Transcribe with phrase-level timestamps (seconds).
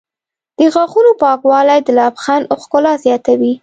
[0.59, 3.53] د غاښونو پاکوالی د لبخند ښکلا زیاتوي.